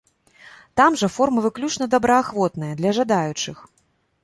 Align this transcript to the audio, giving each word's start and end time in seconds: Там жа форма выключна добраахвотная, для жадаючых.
Там 0.79 0.95
жа 1.01 1.09
форма 1.17 1.43
выключна 1.47 1.85
добраахвотная, 1.93 2.73
для 2.83 2.97
жадаючых. 3.01 3.57